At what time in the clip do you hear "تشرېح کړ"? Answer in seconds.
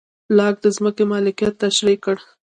1.63-2.15